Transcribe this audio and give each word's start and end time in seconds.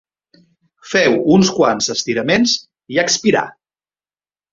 Feu 0.93 1.17
uns 1.35 1.51
quants 1.57 1.89
estiraments 1.95 2.55
i 2.95 2.99
expirà. 3.03 3.45